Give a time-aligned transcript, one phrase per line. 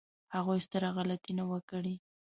[0.35, 1.95] هغوی ستره غلطي نه وه کړې.